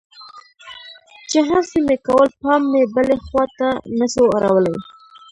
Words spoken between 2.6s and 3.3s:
مې بلې